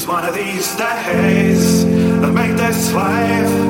It's 0.00 0.08
one 0.08 0.24
of 0.24 0.34
these 0.34 0.76
days 0.76 1.84
that 1.84 2.32
make 2.32 2.56
this 2.56 2.90
life 2.94 3.69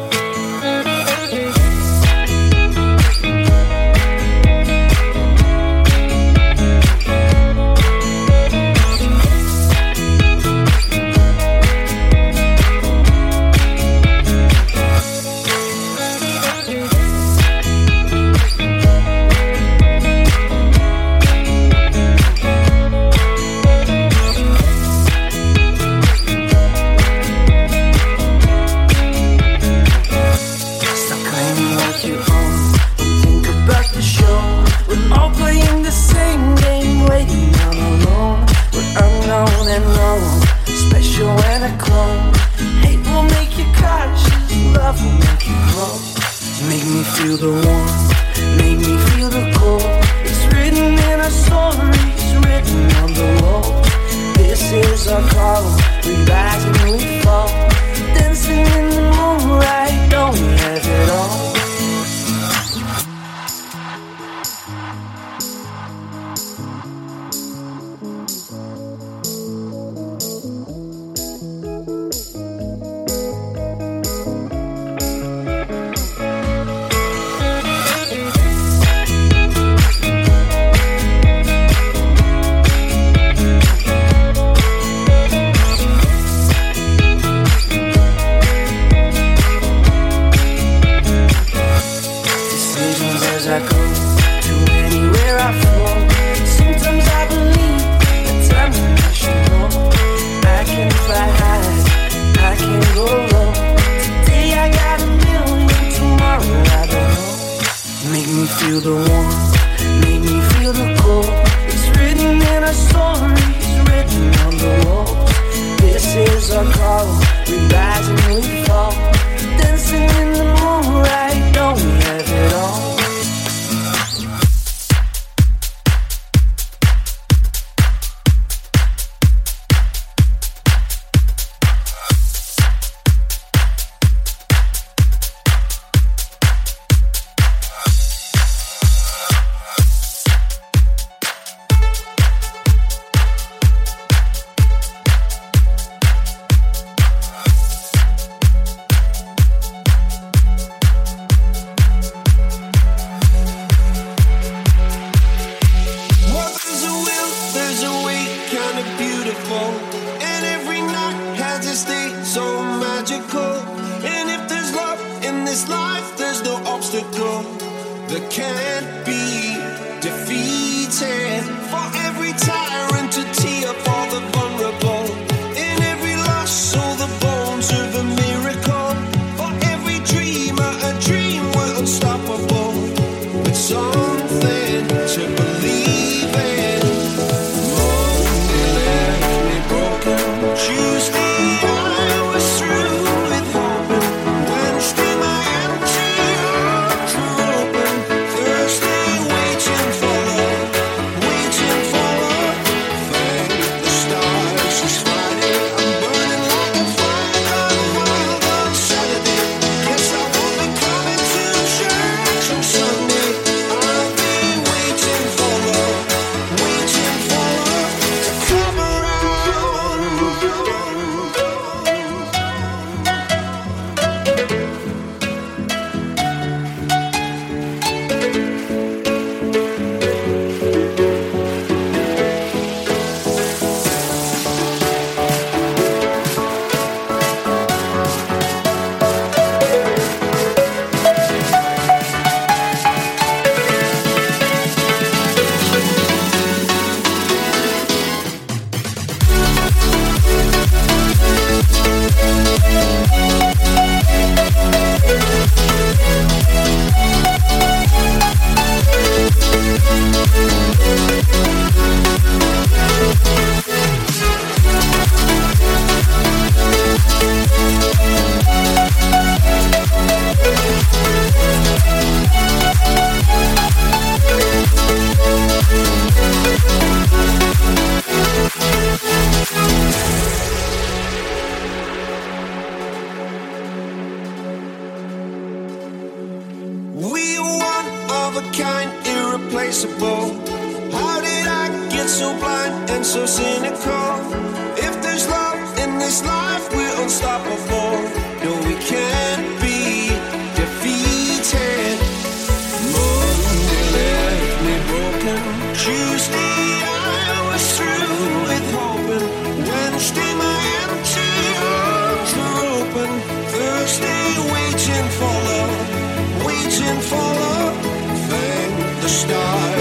Feel 47.21 47.37
the 47.37 47.51
warmth, 47.51 48.00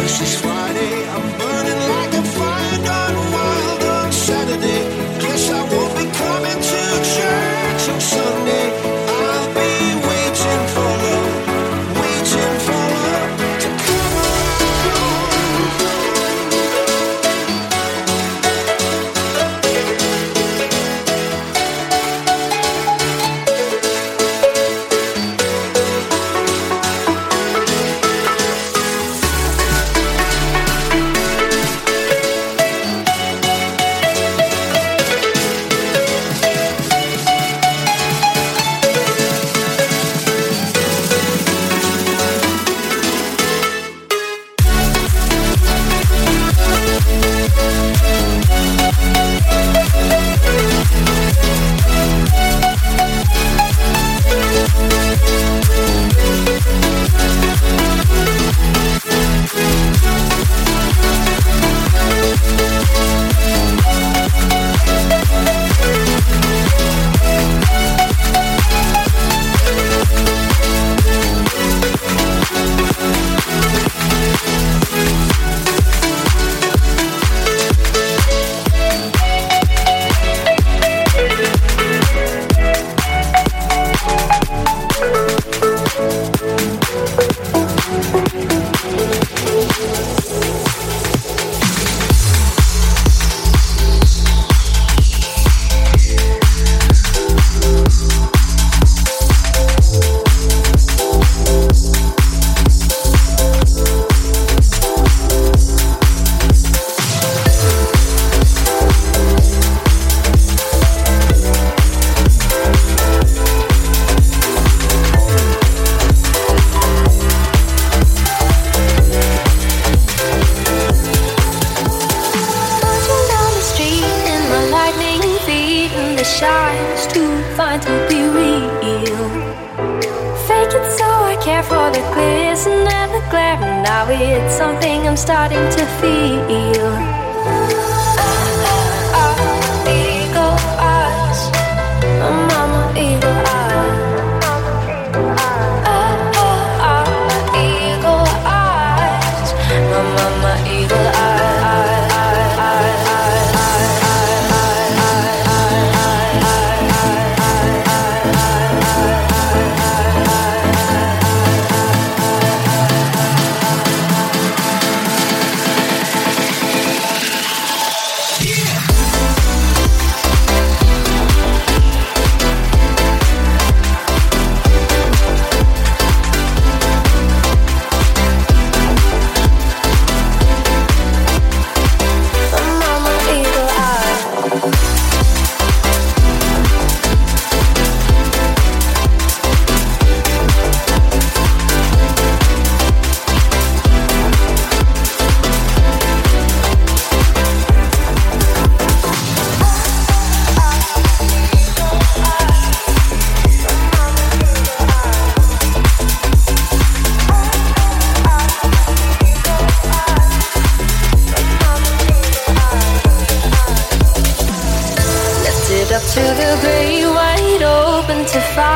This 0.03 0.23
is 0.23 0.41
Friday. 0.41 1.00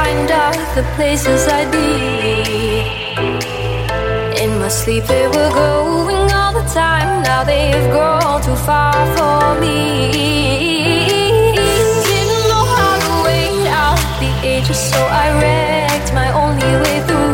find 0.05 0.31
out 0.31 0.57
the 0.77 0.85
places 0.97 1.41
I'd 1.49 1.71
be. 1.73 1.91
In 4.43 4.51
my 4.63 4.69
sleep, 4.69 5.05
they 5.05 5.27
were 5.35 5.53
going 5.65 6.27
all 6.39 6.53
the 6.61 6.67
time. 6.83 7.09
Now 7.29 7.43
they've 7.51 7.89
grown 7.95 8.37
too 8.47 8.59
far 8.69 8.95
for 9.17 9.41
me. 9.63 9.77
Didn't 12.09 12.45
know 12.51 12.65
how 12.77 12.95
to 13.05 13.13
wait 13.27 13.67
out 13.83 14.01
the 14.23 14.31
ages, 14.53 14.81
so 14.91 15.01
I 15.25 15.27
wrecked 15.41 16.11
my 16.21 16.29
only 16.43 16.73
way 16.83 16.97
through. 17.07 17.33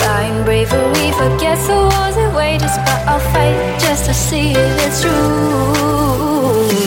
Blind 0.00 0.38
bravery, 0.46 1.08
forget 1.22 1.58
the 1.68 1.78
wars 1.90 2.16
and 2.22 2.32
wages, 2.40 2.74
but 2.86 3.00
I'll 3.10 3.24
fight 3.32 3.56
just 3.84 4.02
to 4.08 4.14
see 4.26 4.46
if 4.64 4.74
it's 4.86 4.98
true. 5.02 6.79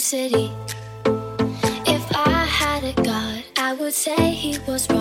city. 0.00 0.50
If 1.86 2.04
I 2.16 2.44
had 2.44 2.84
a 2.84 2.94
god, 3.02 3.44
I 3.56 3.74
would 3.74 3.92
say 3.92 4.30
he 4.30 4.58
was 4.66 4.88
wrong. 4.88 4.99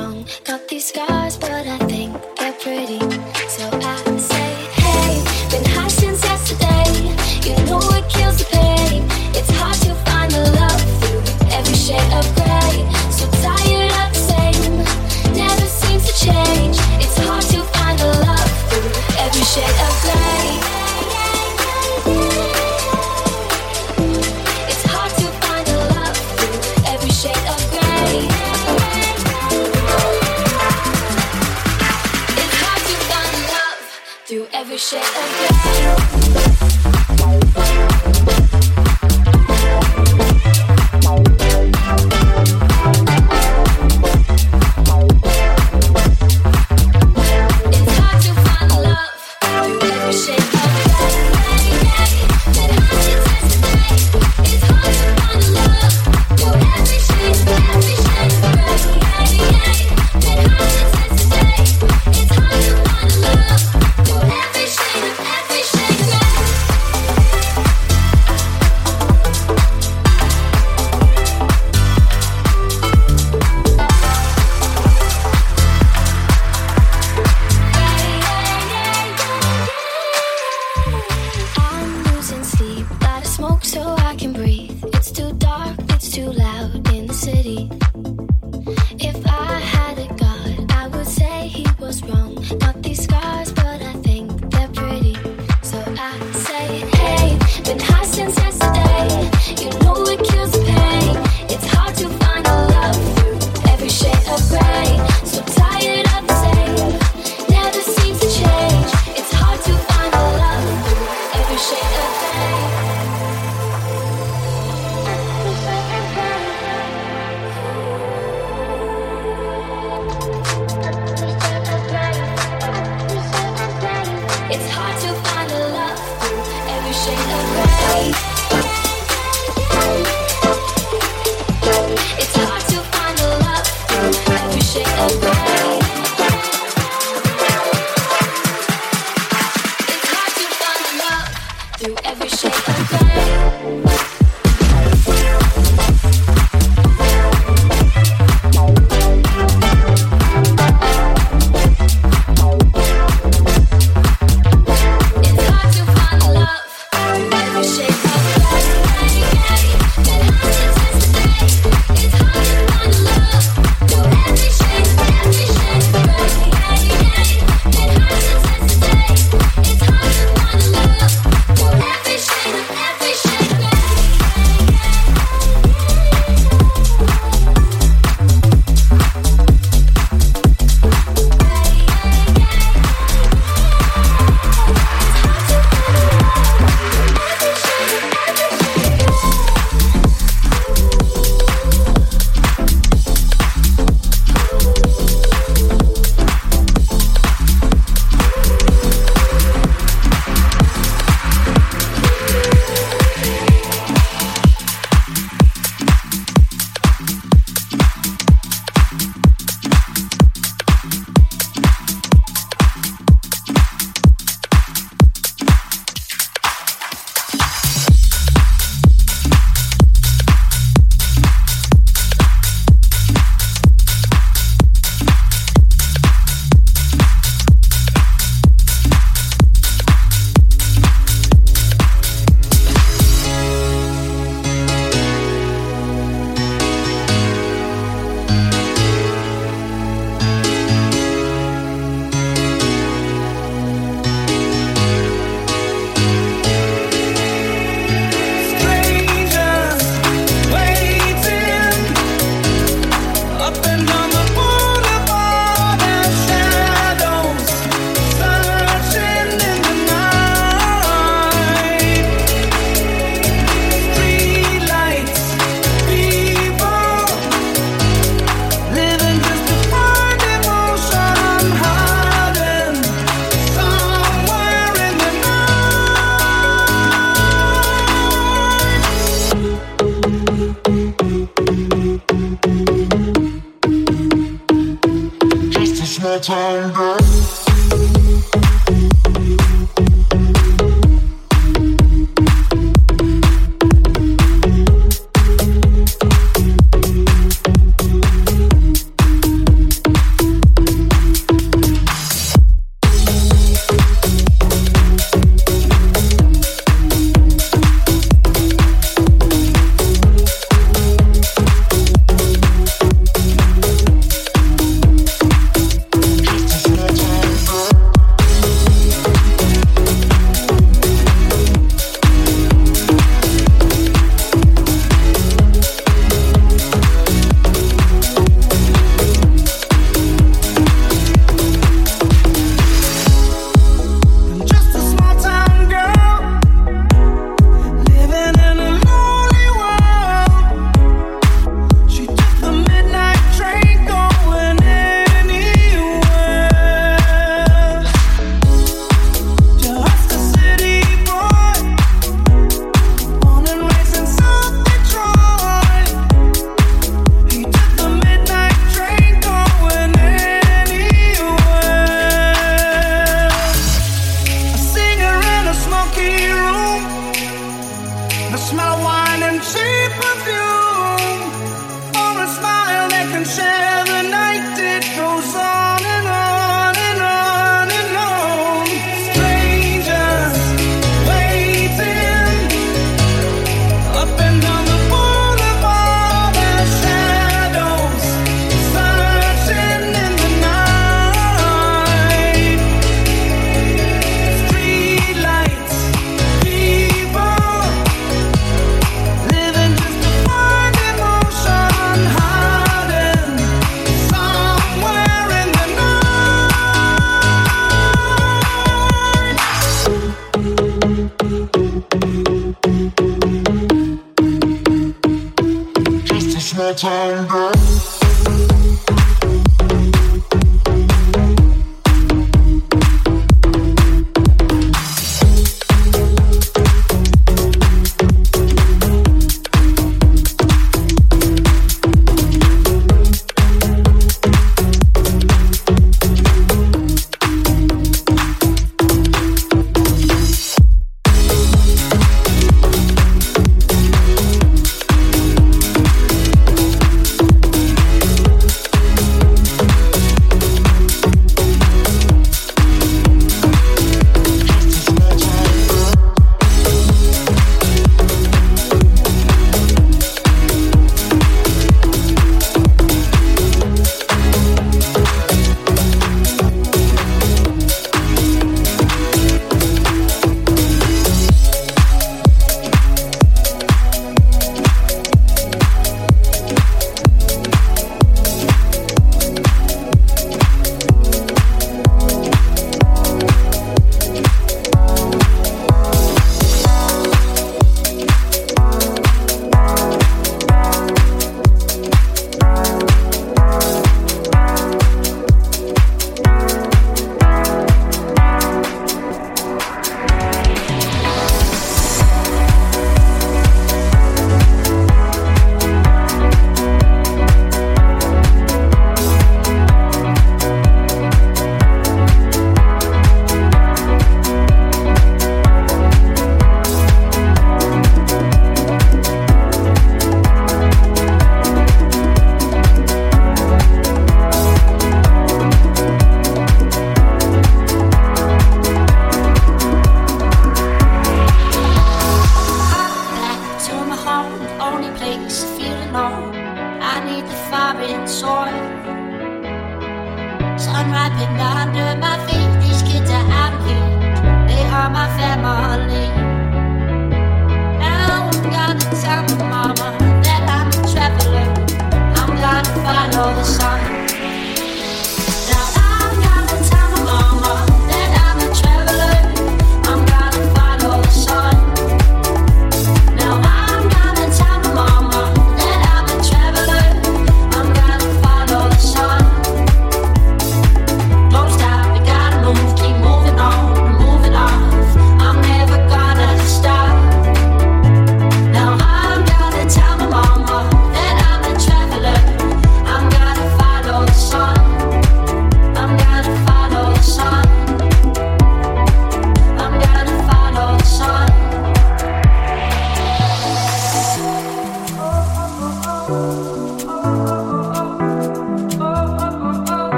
Small 416.78 417.26